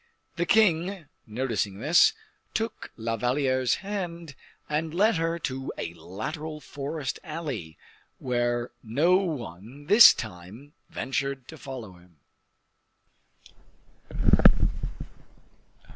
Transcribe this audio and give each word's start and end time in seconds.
The 0.35 0.47
king, 0.47 1.05
noticing 1.27 1.77
this, 1.77 2.13
took 2.55 2.91
La 2.97 3.17
Valliere's 3.17 3.75
hand, 3.85 4.33
and 4.67 4.95
led 4.95 5.17
her 5.17 5.37
to 5.37 5.71
a 5.77 5.93
lateral 5.93 6.59
forest 6.59 7.19
alley; 7.23 7.77
where 8.17 8.71
no 8.81 9.17
one 9.17 9.85
this 9.85 10.11
time 10.15 10.73
ventured 10.89 11.47
to 11.49 11.55
follow 11.59 11.99
him. 11.99 12.19